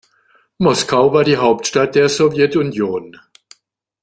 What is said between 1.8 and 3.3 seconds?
der Sowjetunion.